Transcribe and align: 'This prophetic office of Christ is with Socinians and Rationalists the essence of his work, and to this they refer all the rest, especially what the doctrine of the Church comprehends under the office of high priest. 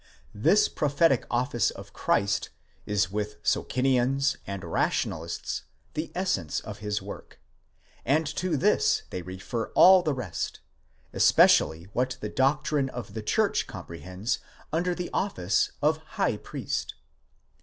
'This 0.33 0.67
prophetic 0.67 1.27
office 1.29 1.69
of 1.69 1.93
Christ 1.93 2.49
is 2.87 3.11
with 3.11 3.35
Socinians 3.43 4.35
and 4.47 4.63
Rationalists 4.63 5.65
the 5.93 6.11
essence 6.15 6.59
of 6.59 6.79
his 6.79 7.03
work, 7.03 7.39
and 8.03 8.25
to 8.37 8.57
this 8.57 9.03
they 9.11 9.21
refer 9.21 9.65
all 9.75 10.01
the 10.01 10.15
rest, 10.15 10.59
especially 11.13 11.83
what 11.93 12.17
the 12.19 12.29
doctrine 12.29 12.89
of 12.89 13.13
the 13.13 13.21
Church 13.21 13.67
comprehends 13.67 14.39
under 14.73 14.95
the 14.95 15.11
office 15.13 15.71
of 15.83 15.97
high 16.17 16.37
priest. 16.37 16.95